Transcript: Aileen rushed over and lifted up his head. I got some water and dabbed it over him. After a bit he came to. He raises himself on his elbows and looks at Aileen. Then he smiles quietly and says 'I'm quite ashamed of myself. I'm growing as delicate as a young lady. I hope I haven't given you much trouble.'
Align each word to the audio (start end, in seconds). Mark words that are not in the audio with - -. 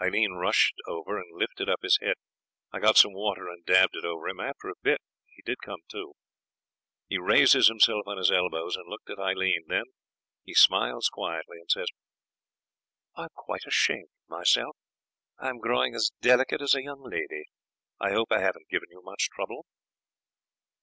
Aileen 0.00 0.32
rushed 0.32 0.76
over 0.86 1.18
and 1.20 1.28
lifted 1.36 1.68
up 1.68 1.82
his 1.82 1.98
head. 2.00 2.14
I 2.72 2.80
got 2.80 2.96
some 2.96 3.12
water 3.12 3.46
and 3.50 3.62
dabbed 3.66 3.94
it 3.94 4.06
over 4.06 4.26
him. 4.26 4.40
After 4.40 4.70
a 4.70 4.82
bit 4.82 5.02
he 5.26 5.42
came 5.42 5.76
to. 5.90 6.14
He 7.10 7.18
raises 7.18 7.68
himself 7.68 8.04
on 8.06 8.16
his 8.16 8.30
elbows 8.30 8.76
and 8.76 8.88
looks 8.88 9.10
at 9.10 9.18
Aileen. 9.18 9.64
Then 9.66 9.84
he 10.44 10.54
smiles 10.54 11.10
quietly 11.12 11.58
and 11.60 11.70
says 11.70 11.88
'I'm 13.16 13.28
quite 13.34 13.66
ashamed 13.66 14.08
of 14.24 14.30
myself. 14.30 14.78
I'm 15.38 15.58
growing 15.58 15.94
as 15.94 16.10
delicate 16.22 16.62
as 16.62 16.74
a 16.74 16.82
young 16.82 17.02
lady. 17.02 17.44
I 18.00 18.12
hope 18.12 18.28
I 18.32 18.40
haven't 18.40 18.70
given 18.70 18.88
you 18.90 19.02
much 19.04 19.28
trouble.' 19.28 19.66